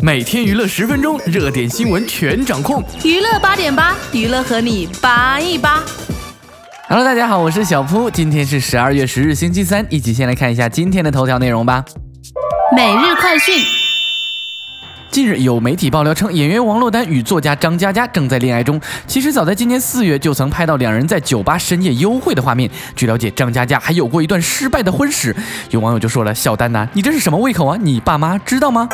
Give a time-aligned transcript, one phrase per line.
[0.00, 2.82] 每天娱乐十分钟，热点新闻全掌控。
[3.04, 5.82] 娱乐八点八，娱乐和你八一八。
[6.88, 11.84] Hello，大家好，我是小铺，今天是十二月十日，星期三，一起先来看一下今天的头条内容吧。
[12.74, 13.77] 每日快讯。
[15.18, 18.80] 近日有媒体爆料称，演员王珞丹与作家张嘉佳正在恋爱中。
[19.04, 22.70] 其实早在今年四月就曾拍到两人在酒吧深夜幽会的画面。
[22.94, 25.34] 据了解，张嘉佳还有过一段失败的婚史。
[25.70, 27.76] 有网友就说了：“小丹呐，你这是什么胃口啊？
[27.82, 28.88] 你爸妈知道吗？”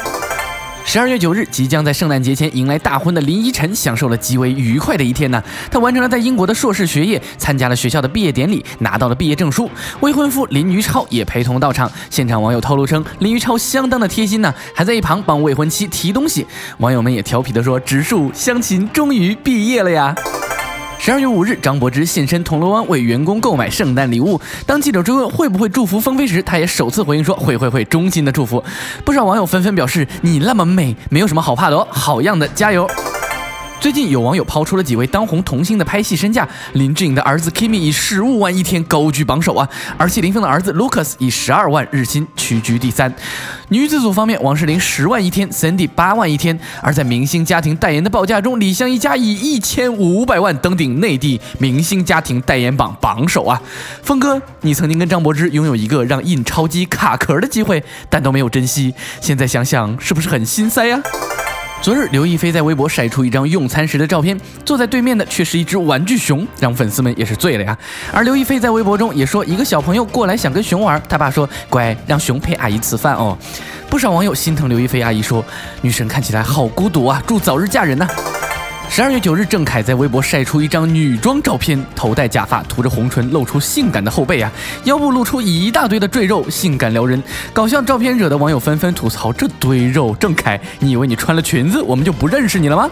[0.87, 5.43] 十二月九日，即将在圣诞节前迎来大婚的林依晨，享受了极为愉快的一天呢。
[5.71, 9.69] 她完成了在英国的硕士学业，参加了学校的毕业典礼，拿到了毕业证书。
[10.01, 11.91] 未婚夫林于超也陪同到场。
[12.11, 16.47] 现场网友透露称，林于超相当的贴心呢，还在一旁帮未婚妻提东西。
[16.79, 20.15] 网友们也调皮地说：“植树相亲终于毕业了呀。”
[21.05, 24.41] 十二月五日，张柏芝现身铜锣湾为员工购买圣诞礼物。
[24.65, 28.65] 当记者追问会不会祝福风飞时，她也首次回应说会会会，衷心的祝福。
[29.05, 32.89] 不少网友纷纷表示：“你那么美，没有什么好怕的哦，好样的，加油！”
[33.85, 39.69] 最近有网友抛出了几位当红童星的拍戏身价，林志颖的儿子 Kimi 以十五万一天高居榜首啊，
[39.99, 43.15] 而谢霆锋的儿子 Lucas 以十二万日薪屈居第三。
[43.69, 46.59] 女子组方面，王诗龄十万一天，Cindy 八万一天。
[46.81, 53.61] 而在明星家庭代言的报价中，李湘一家以一千五百万登顶内地明星家庭代言榜榜首啊。
[54.03, 61.03] 峰哥，你曾经跟张柏芝拥有一个让印钞机卡壳的机会，但都没有珍惜，现在想想是不是很心塞呀？
[61.85, 67.77] 昨日，刘亦菲在微博晒出一张用餐时的照片，坐在对面的却是一只玩具熊，让粉丝们也是醉了呀。
[68.11, 73.37] 而刘亦菲在微博中也说，一个小朋友过来想跟熊玩，他爸说：“乖，让熊陪阿姨吃饭哦。”
[73.91, 75.45] 不少网友心疼刘亦菲阿姨，说
[75.83, 78.09] ：“女神看起来好孤独啊，祝早日嫁人呐。”
[78.95, 84.49] 十二月九日，郑恺在微博晒出一张女装照片，头戴假发，涂着红唇，露出性感的后背啊，
[84.85, 87.21] 腰部露出一大堆的赘肉，性感撩人。
[87.53, 92.89] 搞笑照片惹得网友纷纷吐槽：这堆肉，郑恺，你以为你穿了裙子，我们就不认识你了吗？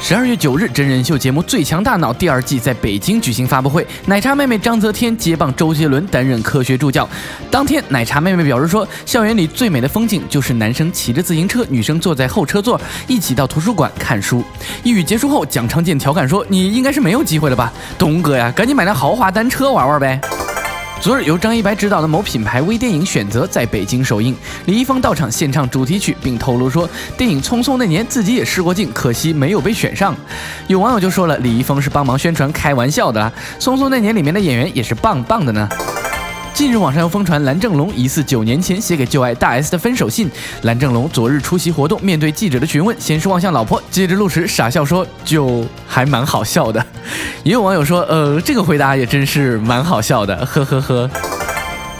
[0.00, 7.08] 十二月九日，真人秀节目《最强大脑》第二季在北京举行发布会，奶茶妹妹章泽天接棒周杰伦担任科学助教。
[7.50, 14.44] 当天，奶茶妹妹表示说，校园里最美的风景就是男生骑着自行车，女生坐在后车座，一起到图书馆看书。
[14.84, 20.20] 一语结束后，蒋昌建调侃说：“你应该是没有机会了吧，东哥呀，赶紧买辆豪华单车玩玩呗。”
[20.98, 24.34] 昨日，由张一白执导的某品牌微电影《选择》在北京首映，
[24.64, 30.16] 李易峰到场献唱主题曲，并透露说，电影《匆匆那年》自己也试过镜，可惜没有被选上。
[30.66, 33.30] 有网友就说了，李易峰是帮忙宣传，开玩笑的啦，
[33.62, 35.68] 《匆匆那年》里面的演员也是棒棒的呢。
[36.56, 40.26] 近日，网上又疯传蓝正龙疑似九年前写给旧爱大 S 的分手信。
[40.62, 46.82] 蓝正龙昨日出席活动，面对记者的询问，先是望向老婆，接着露齿傻笑说：“就还蛮好笑的。”
[47.44, 51.10] 也有网友说：“呃，这个回答也真是蛮好笑的，呵呵呵。”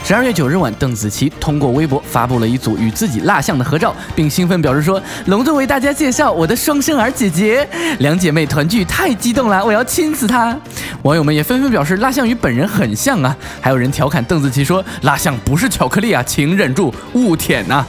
[0.07, 7.67] 十二月九日晚，邓紫棋通过微博发布了一组与自己蜡像的合照，并兴奋表示说：“隆重为大家介绍我的双生儿姐姐，
[7.99, 10.57] 两姐妹团聚太激动了，我要亲死她。”
[11.03, 17.85] 网友们也纷纷表示蜡像与本人很像啊，还有人调侃邓紫棋说：“蜡像不是巧克力啊，请忍住，勿舔呐。”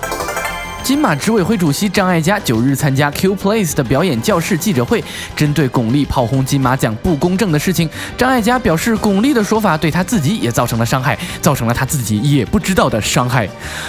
[0.89, 5.05] 金马执委会主席张艾嘉九日参加 Q Place 的表演教室记者会，
[5.37, 13.47] 针对巩俐炮轰金马奖不公正的事情，张艾嘉表示，巩俐的说法对他自己也造成了伤害，造成了他自己也不知道的伤害。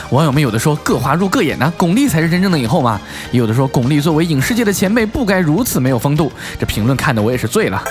[0.09, 2.99] 网友们有的说各花入各眼呢，巩俐才是真正的影后嘛，
[3.31, 6.29] 也有的说巩俐作为影视界的前辈不该如此没有风度。
[6.59, 7.81] 这评论看得我也是醉了。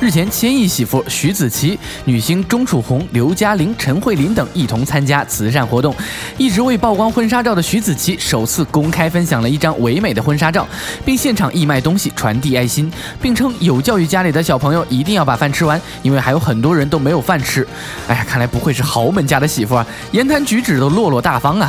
[0.00, 5.92] 日前，千亿媳妇徐子淇、女星钟楚红、刘嘉玲、陈慧琳等一同参加慈善活动。
[6.36, 10.64] 一直未曝光婚纱照的徐子淇首次公开分享了一张唯美的婚纱照，
[11.04, 12.88] 并现场义卖东西传递爱心，
[13.20, 17.66] 并称有教育家里的小朋友一定要把饭吃完，因为还有很多人都没有饭吃。
[18.06, 21.68] 哎呀，看来不愧是豪门家的媳妇啊，言谈举止都落落大方啊。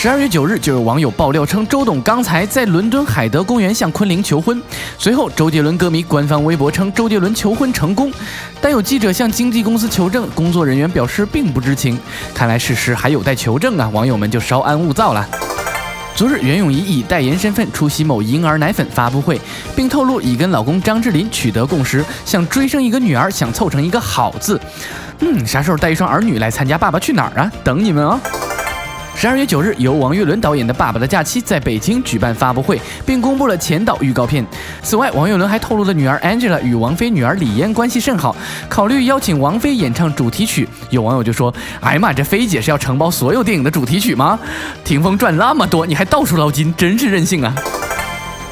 [0.00, 4.62] 十二月九日，就有网友爆料称，周董刚才在伦敦海德公园向昆凌求婚。
[4.96, 8.08] 随后，周杰伦歌迷官方微博称，周杰伦求婚成功。
[8.60, 11.98] 但有记者向经纪公司求证，工作人员表示并不知情。
[12.32, 15.28] 看来事实还有待求证啊，网友们就稍安勿躁了。
[16.14, 19.40] 昨日，袁咏仪以代言身份出席某婴儿奶粉发布会，
[19.74, 24.60] 并透露已跟老公张智霖取得共识，想追生一个女儿，想凑成一个好字。
[25.18, 27.50] 嗯，啥时候带一双儿女来参加《爸爸去哪儿》啊？
[27.64, 28.20] 等你们哦。
[29.20, 34.46] 十二月九日，由王岳伦导演的《爸爸的假期》在北京举办发布会，并公布了前导预告片。
[34.80, 38.36] 此外，王岳伦还透露了女儿 Angela 与王菲女儿李嫣关系甚好，
[38.68, 40.68] 考虑邀请王菲演唱主题曲。
[40.90, 44.38] 有网友就说：“哎呀妈，这菲姐是要承包所有电影的主题曲吗？
[44.84, 47.52] 霆锋赚那么多，你还到处捞金，真是任性啊！”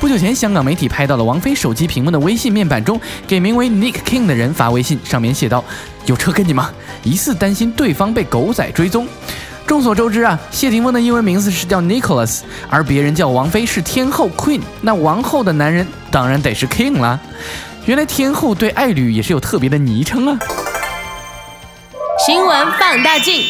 [0.01, 5.62] 不久前，香港媒体拍到了王菲手机屏幕的微信面板中，给名为 Nick King 的人发微信，上面写道
[6.07, 6.73] ：“有车跟你吗？
[7.05, 9.07] 疑似担心对方被狗仔追踪。”
[9.67, 17.19] 众所周知啊，谢霆锋的英文名字是叫 Nicholas，而别人叫王菲是天后 Queen，那王后的男人当然得是 King 啦。
[17.85, 20.39] 原来天后对爱侣也是有特别的昵称啊。
[22.25, 23.43] 新闻放大镜。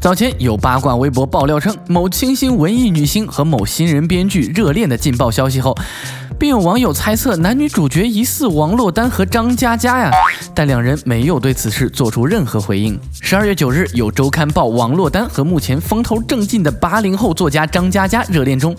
[0.00, 5.74] 早前有八卦微博爆料称某清新文艺女星和某新人编剧热恋的劲爆消息后。
[6.38, 10.10] 并有网友猜测男女主角疑似王珞丹和张嘉佳呀，
[10.54, 12.98] 但两人没有对此事做出任何回应。
[13.20, 18.76] 十二月九日，有周刊报王珞丹和目前风头正劲的八零后作家张嘉佳热恋中，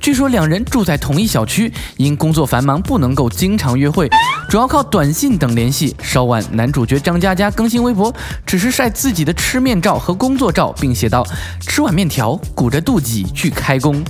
[0.00, 4.08] 据说两人住在同一小区，因工作繁忙不能够经常约会，
[4.48, 5.94] 主要靠短信等联系。
[6.02, 8.12] 稍晚，男主角张嘉佳更新微博，
[8.44, 11.24] 只是晒自己的吃面照和工作照，并写道
[11.60, 14.02] ：“吃碗面条，鼓着肚脐去开工。”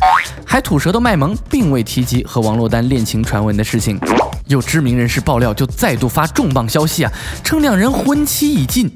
[0.44, 3.98] 还吐舌头卖萌，并未提及和王珞丹恋情传闻的事情。
[4.46, 7.12] 有知名人士爆料，就再度发重磅消息啊，
[7.42, 8.88] 称两人婚期已近。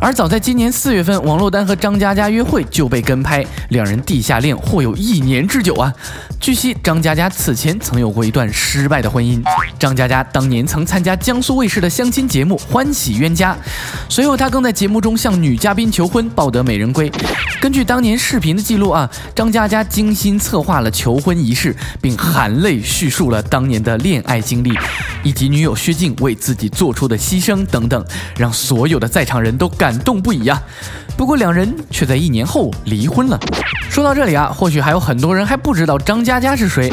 [0.00, 5.92] 而早在今年四月份，王珞丹和张嘉佳约会就被跟拍，两人地下恋或有一年之久啊。
[6.40, 9.42] 据悉，张嘉佳此前曾有过一段失败的婚姻。
[9.76, 13.52] 张嘉佳当年曾参加江苏卫视的相亲节目《欢喜冤家》，
[14.08, 17.10] 随后他更在节目中向女嘉宾求婚，抱得美人归。
[17.60, 24.72] 根据当年视频的记录啊，张嘉佳精心策划了求婚仪式，并含泪叙述了当年的恋爱经历。
[25.24, 28.02] 以及女友薛静为自己做出的牺牲等等，
[28.36, 30.62] 让所有的在场人都感感动不已啊！
[31.16, 33.40] 不过两人却在一年后离婚了。
[33.88, 36.92] 说到这里啊，或许还有很多人还不知道张嘉佳是谁。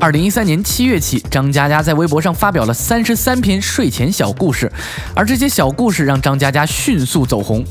[0.00, 4.72] 二零一三年七月起，张嘉佳在微博上发表了三十三篇睡前小故事，
[5.14, 7.62] 而这些小故事让张嘉佳迅速走红。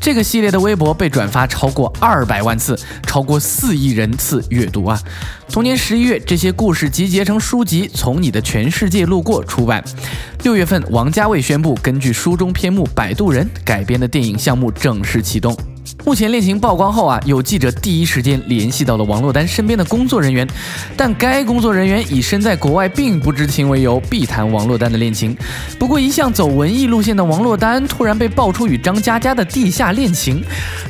[0.00, 5.00] 这个系列的微博被转发超过二百万次，超过四亿人次阅读啊！
[5.48, 9.82] 同年十一月，这些故事集结成书籍《从你的全世界路过》出版。
[10.42, 15.56] 六月份，王家卫宣布根据书中篇目《摆渡人》改编的电影项目正式启动。
[16.04, 20.46] 目前恋情曝光后啊，有记者第一时间联系到了王珞丹身边的工作人员，
[20.96, 25.36] 但该工作人员以身在国外并不知情为由，避谈王珞丹的恋情。
[25.78, 30.42] 不过，一向走文艺路线的王珞丹突然被爆出与张嘉佳的地下恋情，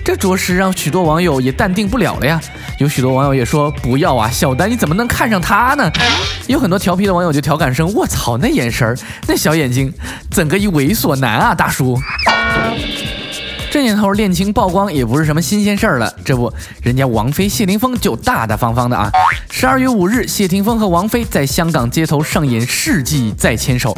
[0.05, 2.41] 这着实让许多网友也淡定不了了呀。
[2.79, 5.91] 有许多网友也说：“不要啊，小丹你怎么能看上他呢？”
[6.47, 8.97] 有很多调皮的网友就调侃声：“我操，那眼神儿，
[9.27, 9.93] 那小眼睛，
[10.31, 11.99] 整个一猥琐男啊，大叔！”
[13.77, 16.51] 这年头恋情曝光也不是什么新鲜事儿了，这不，
[16.81, 19.13] 人家王菲、谢霆锋就大大方方的啊。
[19.51, 23.95] 十二月五日，谢霆锋和王菲在香港街头上演世纪再牵手，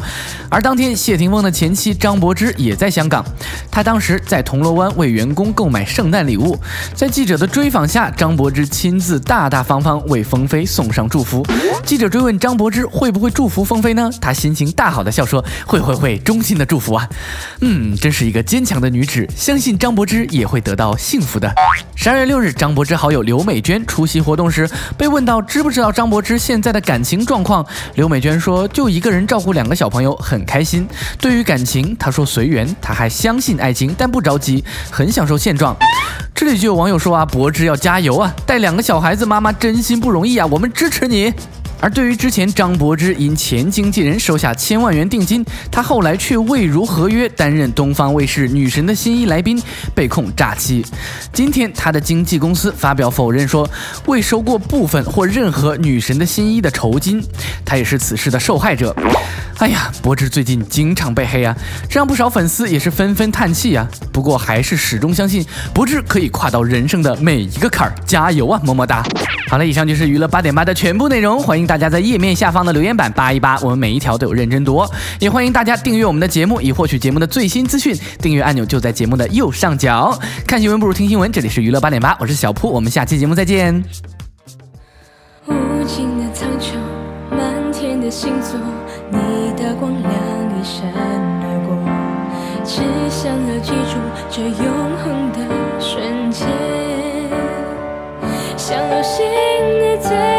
[0.49, 3.25] 而当天谢霆锋的前妻张柏芝也在香港，
[3.71, 6.59] 她当时在铜锣湾为员工购买圣诞礼物，
[6.93, 11.41] 在记者的追访下，张柏芝亲自大大方方为风飞送上祝福。
[11.85, 14.11] 记者追问张柏芝会不会祝福风飞呢？
[14.19, 17.07] 她心情大好的笑说：“会会会，衷心的祝福啊。”
[17.61, 19.68] 嗯，真是一个坚强的女子，相信。
[19.69, 21.53] 信张柏芝也会得到幸福的。
[21.93, 24.67] 十二月六日，张柏芝好友刘美娟出席活动时，
[24.97, 27.63] 被问到知不知道张柏芝现在的感情状况，
[27.93, 30.87] 刘美娟说：“就一个人照顾两个小朋友，很开心。
[31.19, 35.77] 对于感情，她说随缘，她还相信爱情，但不着急，很享受现状。”
[36.33, 41.31] 这里就有网友说啊，柏芝要加油啊，带两个小孩子，妈妈真心不容易啊，我们支持你。
[41.81, 49.61] 而对于之前张柏芝因前经纪人收下千万元定金，她后来却未如合约担任东方卫视女神的新一来宾，
[49.95, 50.85] 被控诈欺。
[51.31, 53.69] 今天她的经纪公司发表否认说
[54.07, 57.23] 未收过部分或任何女神的新衣的酬金，
[57.63, 58.95] 她也是此事的受害者。
[59.59, 61.53] 哎呀，柏芝最近经常被黑啊，
[61.89, 63.85] 这让不少粉丝也是纷纷叹气呀。
[64.13, 69.03] 不过还是始终相信柏芝可以跨到人生的每一个坎儿，加油啊，么么哒！
[69.49, 74.83] 好了，以上就是娱乐八点八的全部内容，欢迎大家在页面下方的留言板扒一扒，我们每一条都有认真读。
[75.19, 77.95] 也欢迎大家订阅我们的节目，以获取节目的最新资讯。
[78.19, 80.17] 订阅按钮就在节目的右上角。
[80.47, 83.83] 看新闻不如听新闻，这里是娱乐八点八，我是小铺，我们下期节目再见。
[85.45, 85.53] 无
[85.85, 86.73] 尽的苍穹，
[87.29, 88.59] 满天的星座。
[89.11, 90.91] 你的光亮一闪
[91.43, 91.77] 而过，
[92.65, 93.99] 只想要记住
[94.31, 94.57] 这永
[95.03, 95.37] 恒的
[95.79, 96.47] 瞬间，
[98.57, 99.23] 像流星
[99.79, 100.38] 的坠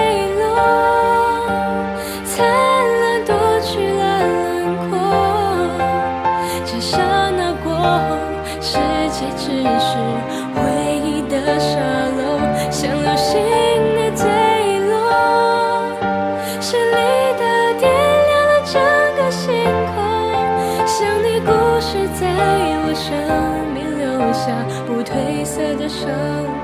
[24.33, 26.09] 下不褪色的伤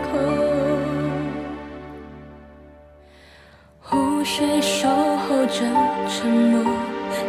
[0.04, 0.18] 口，
[3.80, 5.64] 湖水守候着
[6.08, 6.64] 沉默，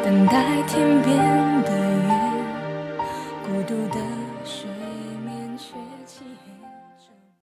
[0.03, 1.17] 等待天边
[1.63, 1.86] 的。